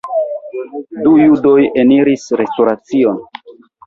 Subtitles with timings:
[1.03, 3.21] Du judoj eliris restoracion.